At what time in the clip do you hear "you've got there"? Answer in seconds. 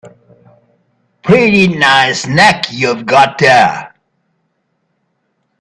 2.71-3.93